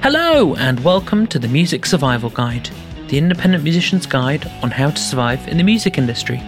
[0.00, 2.70] Hello, and welcome to the Music Survival Guide,
[3.08, 6.40] the independent musician's guide on how to survive in the music industry.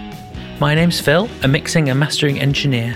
[0.61, 2.93] My name's Phil, a mixing and mastering engineer.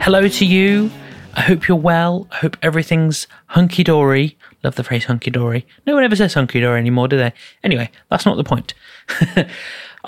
[0.00, 0.90] Hello to you.
[1.34, 2.26] I hope you're well.
[2.32, 4.36] I hope everything's hunky dory.
[4.64, 5.64] Love the phrase hunky dory.
[5.86, 7.32] No one ever says hunky dory anymore, do they?
[7.62, 8.74] Anyway, that's not the point.
[9.36, 9.46] I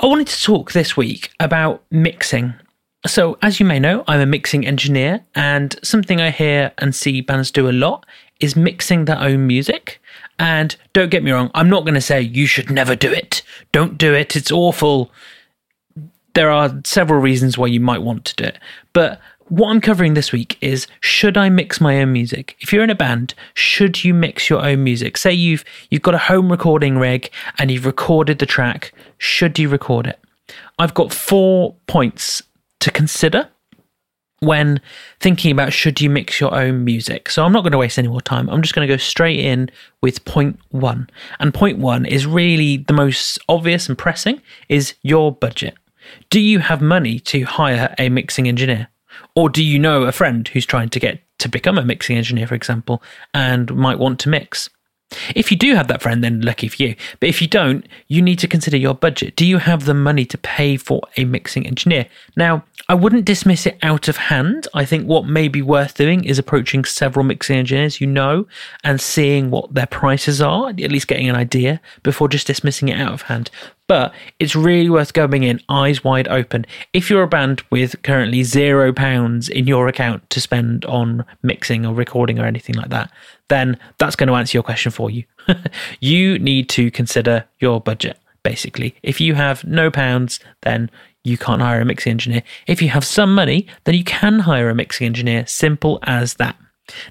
[0.02, 2.54] wanted to talk this week about mixing.
[3.06, 7.20] So, as you may know, I'm a mixing engineer, and something I hear and see
[7.20, 8.04] bands do a lot
[8.40, 10.00] is mixing their own music.
[10.38, 13.42] And don't get me wrong, I'm not going to say you should never do it.
[13.72, 14.36] Don't do it.
[14.36, 15.10] It's awful.
[16.34, 18.58] There are several reasons why you might want to do it.
[18.92, 22.56] But what I'm covering this week is should I mix my own music?
[22.60, 25.16] If you're in a band, should you mix your own music?
[25.16, 29.68] Say you've you've got a home recording rig and you've recorded the track, should you
[29.68, 30.18] record it?
[30.78, 32.42] I've got four points
[32.86, 33.48] to consider
[34.40, 34.80] when
[35.18, 37.28] thinking about should you mix your own music.
[37.28, 38.48] So I'm not going to waste any more time.
[38.48, 39.70] I'm just going to go straight in
[40.02, 41.10] with point 1.
[41.40, 45.74] And point 1 is really the most obvious and pressing is your budget.
[46.30, 48.86] Do you have money to hire a mixing engineer?
[49.34, 52.46] Or do you know a friend who's trying to get to become a mixing engineer,
[52.46, 53.02] for example,
[53.34, 54.70] and might want to mix?
[55.34, 56.96] If you do have that friend, then lucky for you.
[57.20, 59.36] But if you don't, you need to consider your budget.
[59.36, 62.06] Do you have the money to pay for a mixing engineer?
[62.36, 64.66] Now, I wouldn't dismiss it out of hand.
[64.74, 68.46] I think what may be worth doing is approaching several mixing engineers you know
[68.82, 73.00] and seeing what their prices are, at least getting an idea before just dismissing it
[73.00, 73.50] out of hand
[73.88, 76.66] but it's really worth going in eyes wide open.
[76.92, 81.86] If you're a band with currently zero pounds in your account to spend on mixing
[81.86, 83.10] or recording or anything like that,
[83.48, 85.24] then that's going to answer your question for you.
[86.00, 88.94] you need to consider your budget, basically.
[89.02, 90.90] If you have no pounds, then
[91.22, 92.42] you can't hire a mixing engineer.
[92.66, 95.46] If you have some money, then you can hire a mixing engineer.
[95.46, 96.56] Simple as that.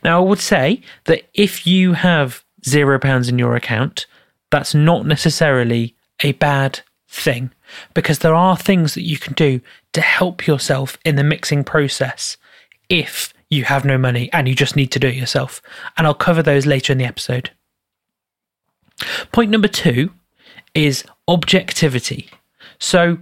[0.04, 4.08] Now, I would say that if you have zero pounds in your account,
[4.52, 7.52] that's not necessarily a bad thing
[7.94, 9.62] because there are things that you can do
[9.94, 12.38] to help yourself in the mixing process
[12.90, 15.62] if you have no money and you just need to do it yourself.
[15.98, 17.52] And I'll cover those later in the episode.
[19.32, 20.12] Point number two
[20.74, 22.30] is objectivity.
[22.80, 23.20] So,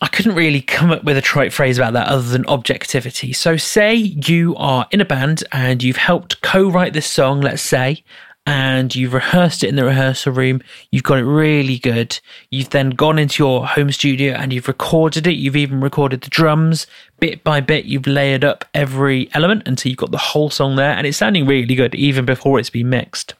[0.00, 3.32] I couldn't really come up with a trite phrase about that other than objectivity.
[3.32, 7.62] So, say you are in a band and you've helped co write this song, let's
[7.62, 8.04] say,
[8.48, 10.62] and you've rehearsed it in the rehearsal room.
[10.90, 12.18] You've got it really good.
[12.50, 15.34] You've then gone into your home studio and you've recorded it.
[15.34, 16.86] You've even recorded the drums
[17.20, 17.84] bit by bit.
[17.84, 21.46] You've layered up every element until you've got the whole song there, and it's sounding
[21.46, 23.34] really good even before it's been mixed.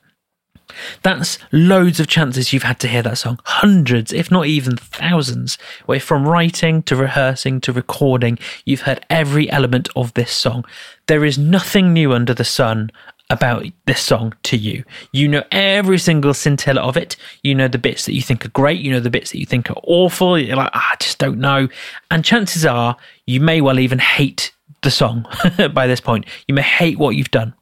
[1.02, 3.40] That's loads of chances you've had to hear that song.
[3.44, 5.56] Hundreds, if not even thousands.
[5.86, 10.66] Where from writing to rehearsing to recording, you've heard every element of this song.
[11.06, 12.90] There is nothing new under the sun
[13.30, 14.84] about this song to you.
[15.12, 17.16] You know every single scintilla of it.
[17.42, 18.80] You know the bits that you think are great.
[18.80, 20.38] You know the bits that you think are awful.
[20.38, 21.68] You're like, ah, I just don't know.
[22.10, 22.96] And chances are
[23.26, 24.52] you may well even hate
[24.82, 25.26] the song
[25.72, 26.26] by this point.
[26.46, 27.54] You may hate what you've done.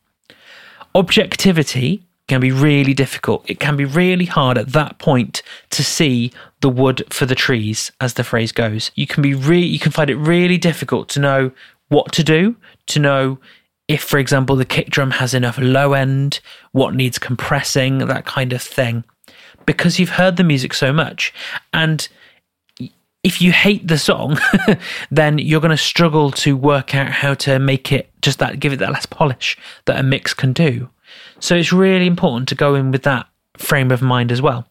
[0.95, 3.49] Objectivity can be really difficult.
[3.49, 7.93] It can be really hard at that point to see the wood for the trees,
[8.01, 8.91] as the phrase goes.
[8.95, 11.53] You can be re- you can find it really difficult to know
[11.89, 12.57] what to do,
[12.87, 13.39] to know
[13.89, 16.41] if, for example, the kick drum has enough low end,
[16.73, 19.05] what needs compressing, that kind of thing,
[19.65, 21.33] because you've heard the music so much.
[21.73, 22.09] And
[23.23, 24.39] if you hate the song,
[25.11, 28.73] then you're going to struggle to work out how to make it just that, give
[28.73, 30.89] it that last polish that a mix can do.
[31.39, 34.67] So it's really important to go in with that frame of mind as well.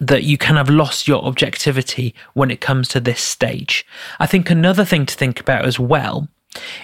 [0.00, 3.86] That you can have lost your objectivity when it comes to this stage.
[4.20, 6.28] I think another thing to think about as well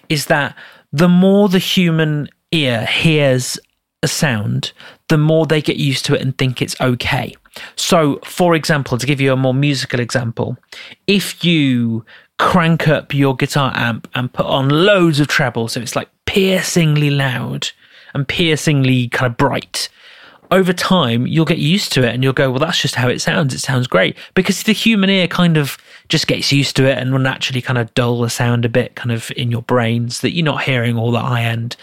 [0.09, 0.57] is that
[0.93, 3.59] the more the human ear hears
[4.03, 4.73] a sound,
[5.09, 7.35] the more they get used to it and think it's okay.
[7.77, 10.57] So, for example, to give you a more musical example,
[11.07, 12.05] if you
[12.39, 17.11] crank up your guitar amp and put on loads of treble, so it's like piercingly
[17.11, 17.69] loud
[18.15, 19.89] and piercingly kind of bright,
[20.53, 23.21] over time you'll get used to it and you'll go, well, that's just how it
[23.21, 23.55] sounds.
[23.55, 25.79] It sounds great because the human ear kind of
[26.11, 28.95] just gets used to it and will naturally kind of dull the sound a bit
[28.95, 31.75] kind of in your brains that you're not hearing all the high end.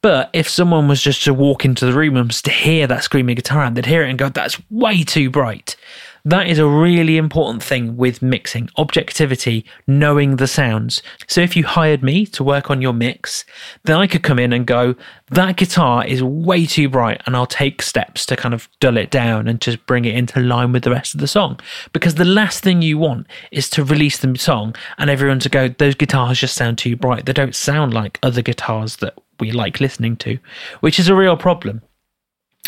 [0.00, 3.36] But if someone was just to walk into the room and to hear that screaming
[3.36, 5.76] guitar amp, they'd hear it and go, that's way too bright.
[6.26, 11.02] That is a really important thing with mixing objectivity, knowing the sounds.
[11.28, 13.44] So, if you hired me to work on your mix,
[13.84, 14.94] then I could come in and go,
[15.32, 19.10] that guitar is way too bright, and I'll take steps to kind of dull it
[19.10, 21.60] down and just bring it into line with the rest of the song.
[21.92, 25.68] Because the last thing you want is to release the song and everyone to go,
[25.68, 27.26] those guitars just sound too bright.
[27.26, 30.38] They don't sound like other guitars that we like listening to,
[30.80, 31.82] which is a real problem.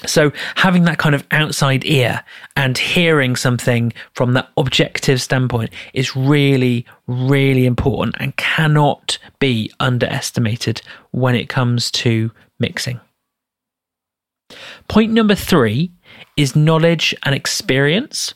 [0.05, 2.23] So, having that kind of outside ear
[2.55, 10.83] and hearing something from that objective standpoint is really, really important and cannot be underestimated
[11.13, 13.01] when it comes to mixing.
[14.89, 15.91] Point number three
[16.37, 18.35] is knowledge and experience.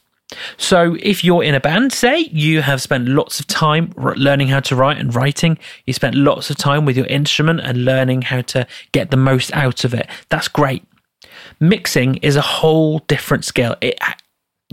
[0.56, 4.60] So, if you're in a band, say you have spent lots of time learning how
[4.60, 8.40] to write and writing, you spent lots of time with your instrument and learning how
[8.42, 10.84] to get the most out of it, that's great.
[11.60, 13.76] Mixing is a whole different skill.
[13.80, 13.98] It,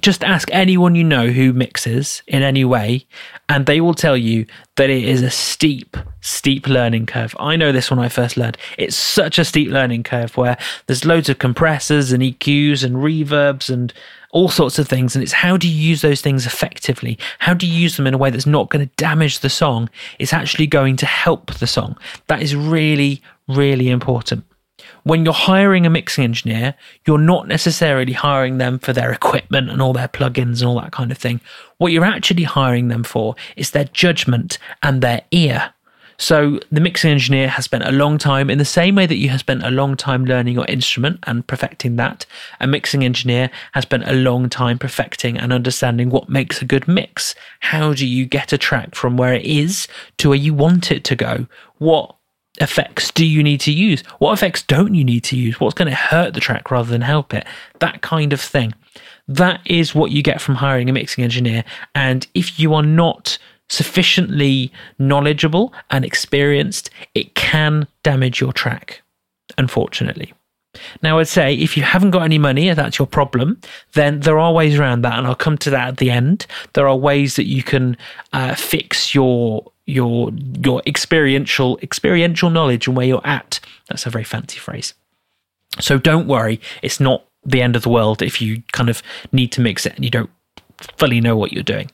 [0.01, 3.07] just ask anyone you know who mixes in any way,
[3.49, 4.45] and they will tell you
[4.75, 7.35] that it is a steep, steep learning curve.
[7.39, 8.57] I know this when I first learned.
[8.77, 13.69] It's such a steep learning curve where there's loads of compressors and EQs and reverbs
[13.71, 13.91] and
[14.31, 15.15] all sorts of things.
[15.15, 17.17] And it's how do you use those things effectively?
[17.39, 19.89] How do you use them in a way that's not going to damage the song?
[20.19, 21.97] It's actually going to help the song.
[22.27, 24.45] That is really, really important
[25.03, 26.75] when you're hiring a mixing engineer,
[27.05, 30.91] you're not necessarily hiring them for their equipment and all their plugins and all that
[30.91, 31.41] kind of thing.
[31.77, 35.73] What you're actually hiring them for is their judgment and their ear.
[36.19, 39.29] So the mixing engineer has spent a long time in the same way that you
[39.29, 42.25] have spent a long time learning your instrument and perfecting that.
[42.59, 46.87] A mixing engineer has spent a long time perfecting and understanding what makes a good
[46.87, 47.35] mix.
[47.59, 49.87] How do you get a track from where it is
[50.17, 51.45] to where you want it to go?
[51.77, 52.15] What
[52.59, 54.01] effects do you need to use?
[54.19, 55.59] What effects don't you need to use?
[55.59, 57.45] What's going to hurt the track rather than help it?
[57.79, 58.73] That kind of thing.
[59.27, 61.63] That is what you get from hiring a mixing engineer.
[61.95, 63.37] And if you are not
[63.69, 69.01] sufficiently knowledgeable and experienced, it can damage your track,
[69.57, 70.33] unfortunately.
[71.01, 73.59] Now, I'd say if you haven't got any money, that's your problem,
[73.93, 76.45] then there are ways around that, and I'll come to that at the end.
[76.73, 77.97] There are ways that you can
[78.31, 80.31] uh, fix your your
[80.63, 83.59] your experiential experiential knowledge and where you're at.
[83.89, 84.93] That's a very fancy phrase.
[85.79, 89.01] So don't worry, it's not the end of the world if you kind of
[89.31, 90.29] need to mix it and you don't
[90.97, 91.89] fully know what you're doing.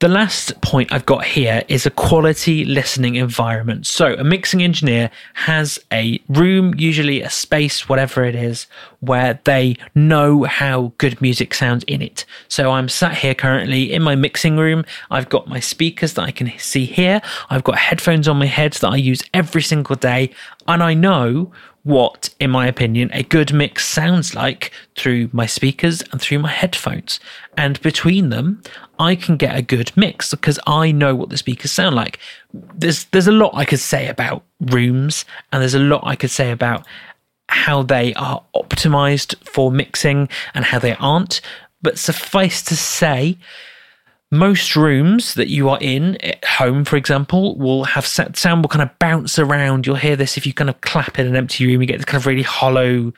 [0.00, 3.86] The last point I've got here is a quality listening environment.
[3.86, 8.66] So, a mixing engineer has a room, usually a space, whatever it is,
[8.98, 12.26] where they know how good music sounds in it.
[12.48, 14.84] So, I'm sat here currently in my mixing room.
[15.12, 17.22] I've got my speakers that I can see here.
[17.48, 20.30] I've got headphones on my head that I use every single day.
[20.66, 21.52] And I know
[21.84, 26.50] what, in my opinion, a good mix sounds like through my speakers and through my
[26.50, 27.20] headphones.
[27.58, 28.62] And between them,
[28.98, 32.18] I can get a good mix because I know what the speakers sound like.
[32.52, 36.30] There's there's a lot I could say about rooms, and there's a lot I could
[36.30, 36.86] say about
[37.50, 41.42] how they are optimized for mixing and how they aren't.
[41.82, 43.36] But suffice to say,
[44.38, 48.82] most rooms that you are in at home, for example, will have sound will kind
[48.82, 49.86] of bounce around.
[49.86, 52.04] You'll hear this if you kind of clap in an empty room, you get this
[52.04, 53.12] kind of really hollow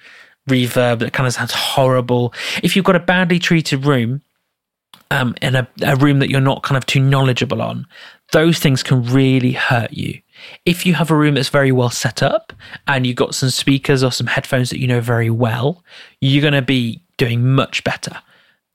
[0.48, 2.32] reverb that kind of sounds horrible.
[2.62, 4.22] If you've got a badly treated room,
[5.10, 7.86] um, in a, a room that you're not kind of too knowledgeable on,
[8.32, 10.20] those things can really hurt you.
[10.64, 12.52] If you have a room that's very well set up
[12.86, 15.84] and you've got some speakers or some headphones that you know very well,
[16.20, 18.20] you're going to be doing much better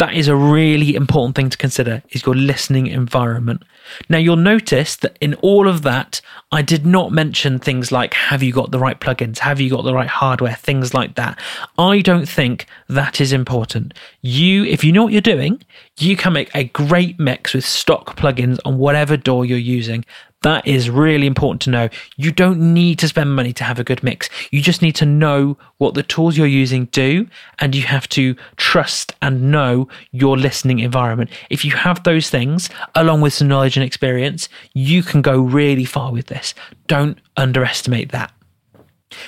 [0.02, 3.62] that is a really important thing to consider is your listening environment.
[4.10, 6.22] Now you'll notice that in all of that,
[6.52, 9.84] I did not mention things like have you got the right plugins, have you got
[9.84, 11.40] the right hardware, things like that.
[11.78, 13.94] I don't think that is important.
[14.22, 15.62] You, if you know what you're doing,
[16.00, 20.04] you can make a great mix with stock plugins on whatever DAW you're using.
[20.42, 21.90] That is really important to know.
[22.18, 24.28] You don't need to spend money to have a good mix.
[24.50, 27.28] You just need to know what the tools you're using do,
[27.60, 31.30] and you have to trust and know your listening environment.
[31.52, 35.86] If you have those things, along with some knowledge and experience, you can go really
[35.86, 36.56] far with this.
[36.88, 38.34] Don't underestimate that.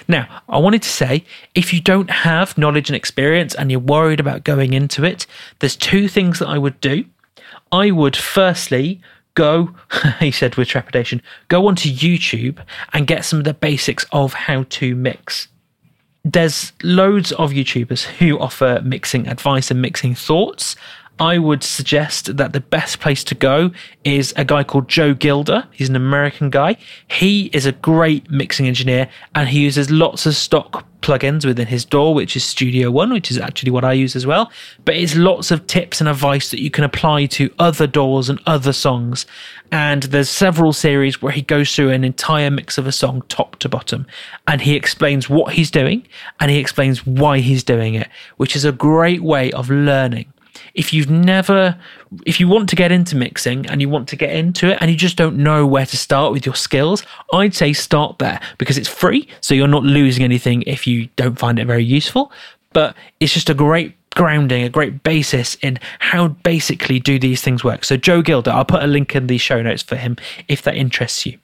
[0.08, 4.20] Now, I wanted to say if you don't have knowledge and experience and you're worried
[4.20, 5.28] about going into it,
[5.60, 7.06] there's two things that I would do.
[7.72, 9.02] I would firstly
[9.36, 9.74] go,
[10.20, 12.60] he said with trepidation, go onto YouTube
[12.94, 15.48] and get some of the basics of how to mix.
[16.26, 20.76] There's loads of YouTubers who offer mixing advice and mixing thoughts.
[21.20, 23.72] I would suggest that the best place to go
[24.04, 25.68] is a guy called Joe Gilder.
[25.72, 26.78] He's an American guy.
[27.08, 31.86] He is a great mixing engineer and he uses lots of stock plugins within his
[31.86, 34.52] DAW, which is Studio One, which is actually what I use as well.
[34.86, 38.40] But it's lots of tips and advice that you can apply to other DAWs and
[38.48, 39.28] other songs.
[39.72, 43.58] And there's several series where he goes through an entire mix of a song top
[43.58, 44.08] to bottom
[44.48, 46.08] and he explains what he's doing
[46.40, 50.33] and he explains why he's doing it, which is a great way of learning.
[50.74, 51.78] If you've never,
[52.26, 54.90] if you want to get into mixing and you want to get into it and
[54.90, 58.78] you just don't know where to start with your skills, I'd say start there because
[58.78, 59.28] it's free.
[59.42, 62.32] So you're not losing anything if you don't find it very useful.
[62.72, 67.64] But it's just a great grounding, a great basis in how basically do these things
[67.64, 67.84] work.
[67.84, 70.18] So Joe Gilder, I'll put a link in the show notes for him
[70.48, 71.38] if that interests you.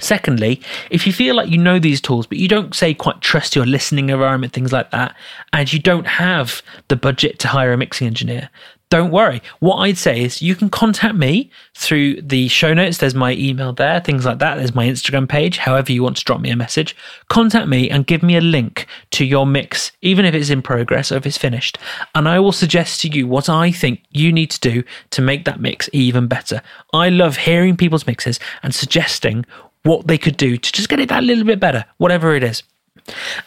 [0.00, 3.54] Secondly, if you feel like you know these tools, but you don't say quite trust
[3.54, 5.14] your listening environment, things like that,
[5.52, 8.48] and you don't have the budget to hire a mixing engineer,
[8.92, 9.40] don't worry.
[9.60, 12.98] What I'd say is you can contact me through the show notes.
[12.98, 14.56] There's my email there, things like that.
[14.56, 16.94] There's my Instagram page, however you want to drop me a message.
[17.30, 21.10] Contact me and give me a link to your mix, even if it's in progress
[21.10, 21.78] or if it's finished.
[22.14, 25.46] And I will suggest to you what I think you need to do to make
[25.46, 26.60] that mix even better.
[26.92, 29.46] I love hearing people's mixes and suggesting
[29.84, 32.62] what they could do to just get it that little bit better, whatever it is.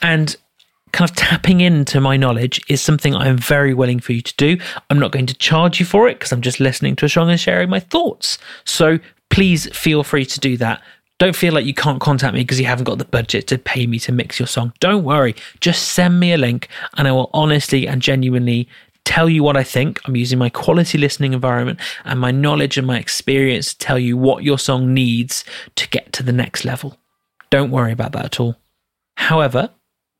[0.01, 0.35] And
[0.91, 4.57] kind of tapping into my knowledge is something I'm very willing for you to do.
[4.89, 7.29] I'm not going to charge you for it because I'm just listening to a song
[7.29, 8.37] and sharing my thoughts.
[8.63, 8.99] So
[9.29, 10.81] please feel free to do that.
[11.17, 13.87] Don't feel like you can't contact me because you haven't got the budget to pay
[13.87, 14.73] me to mix your song.
[14.79, 15.35] Don't worry.
[15.59, 18.67] Just send me a link and I will honestly and genuinely
[19.05, 20.01] tell you what I think.
[20.05, 24.17] I'm using my quality listening environment and my knowledge and my experience to tell you
[24.17, 25.45] what your song needs
[25.75, 26.97] to get to the next level.
[27.49, 28.55] Don't worry about that at all.
[29.15, 29.69] However,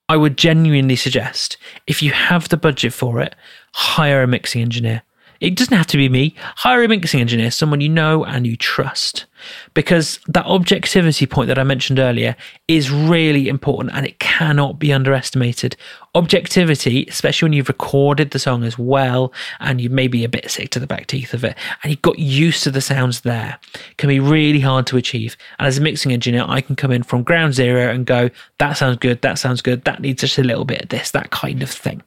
[0.08, 3.36] I would genuinely suggest if you have the budget for it,
[3.74, 5.02] hire a mixing engineer.
[5.40, 6.36] It doesn't have to be me.
[6.38, 9.26] Hire a mixing engineer, someone you know and you trust.
[9.74, 12.36] Because that objectivity point that I mentioned earlier
[12.68, 15.76] is really important and it cannot be underestimated.
[16.16, 20.50] Objectivity, especially when you've recorded the song as well and you may be a bit
[20.50, 23.60] sick to the back teeth of it and you've got used to the sounds there,
[23.98, 25.38] can be really hard to achieve.
[25.60, 28.74] And as a mixing engineer, I can come in from ground zero and go, that
[28.74, 31.62] sounds good, that sounds good, that needs just a little bit of this, that kind
[31.62, 32.02] of thing.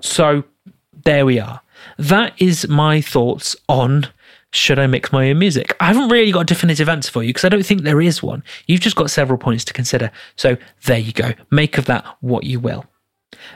[0.00, 0.44] So
[1.04, 1.60] there we are
[1.98, 4.08] that is my thoughts on
[4.52, 5.76] should I mix my own music?
[5.80, 8.22] I haven't really got a definitive answer for you because I don't think there is
[8.22, 8.42] one.
[8.66, 10.10] You've just got several points to consider.
[10.36, 11.32] So there you go.
[11.50, 12.86] Make of that what you will.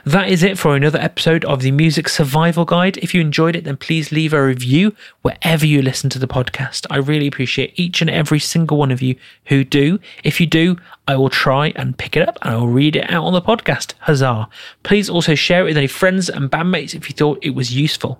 [0.05, 2.97] That is it for another episode of the Music Survival Guide.
[2.97, 6.85] If you enjoyed it, then please leave a review wherever you listen to the podcast.
[6.89, 9.99] I really appreciate each and every single one of you who do.
[10.23, 13.23] If you do, I will try and pick it up and I'll read it out
[13.23, 13.93] on the podcast.
[13.99, 14.49] Huzzah.
[14.83, 18.19] Please also share it with any friends and bandmates if you thought it was useful.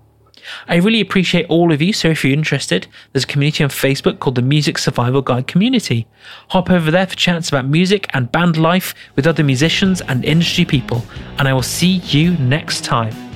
[0.68, 4.20] I really appreciate all of you, so if you're interested, there's a community on Facebook
[4.20, 6.08] called the Music Survival Guide Community.
[6.50, 10.66] Hop over there for chats about music and band life with other musicians and industry
[10.66, 11.04] people,
[11.38, 13.31] and I will see you next time.